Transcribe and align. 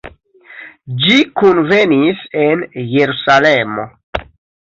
Ĝi 1.01 1.17
kunvenis 1.41 2.23
en 2.45 2.63
Jerusalemo. 2.95 3.85